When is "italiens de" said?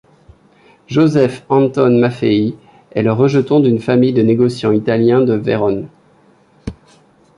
4.71-5.35